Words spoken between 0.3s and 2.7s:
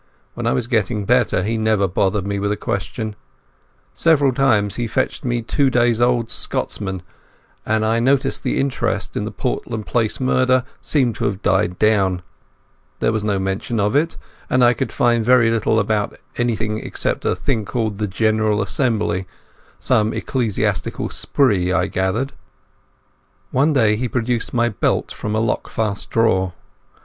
When I was getting better, he never bothered me with a